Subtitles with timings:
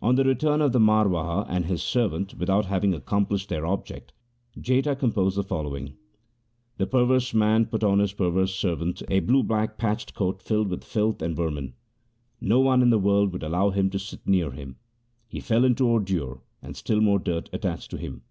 [0.00, 4.12] On the return of the Marwaha and his servant without having accomplished their object,
[4.56, 5.94] Jetha com posed the following:—
[6.78, 10.84] The perverse man put on his perverse servant a blue black patched coat filled with
[10.84, 11.64] filth and veimin.
[11.64, 11.72] 1
[12.42, 14.76] No one in the world would allow him to sit near him;
[15.26, 18.22] he fell into ordure and still more dirt attached to him.